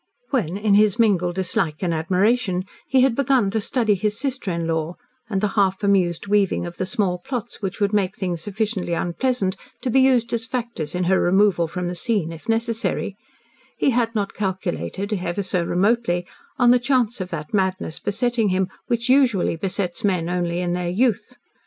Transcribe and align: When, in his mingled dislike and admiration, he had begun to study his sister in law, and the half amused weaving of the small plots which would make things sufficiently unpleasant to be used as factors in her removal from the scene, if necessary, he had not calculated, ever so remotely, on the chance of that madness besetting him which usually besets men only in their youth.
When, 0.31 0.57
in 0.57 0.73
his 0.73 0.97
mingled 0.97 1.35
dislike 1.35 1.83
and 1.83 1.93
admiration, 1.93 2.65
he 2.87 3.01
had 3.01 3.13
begun 3.13 3.51
to 3.51 3.61
study 3.61 3.93
his 3.93 4.17
sister 4.17 4.49
in 4.51 4.65
law, 4.65 4.95
and 5.29 5.41
the 5.41 5.49
half 5.49 5.83
amused 5.83 6.25
weaving 6.25 6.65
of 6.65 6.77
the 6.77 6.87
small 6.87 7.19
plots 7.19 7.61
which 7.61 7.79
would 7.79 7.93
make 7.93 8.15
things 8.15 8.41
sufficiently 8.41 8.93
unpleasant 8.95 9.55
to 9.81 9.91
be 9.91 10.01
used 10.01 10.33
as 10.33 10.47
factors 10.47 10.95
in 10.95 11.03
her 11.03 11.19
removal 11.21 11.67
from 11.67 11.87
the 11.87 11.93
scene, 11.93 12.31
if 12.31 12.49
necessary, 12.49 13.15
he 13.77 13.91
had 13.91 14.15
not 14.15 14.33
calculated, 14.33 15.13
ever 15.21 15.43
so 15.43 15.63
remotely, 15.63 16.25
on 16.57 16.71
the 16.71 16.79
chance 16.79 17.21
of 17.21 17.29
that 17.29 17.53
madness 17.53 17.99
besetting 17.99 18.49
him 18.49 18.69
which 18.87 19.07
usually 19.07 19.55
besets 19.55 20.03
men 20.03 20.29
only 20.31 20.61
in 20.61 20.73
their 20.73 20.89
youth. 20.89 21.35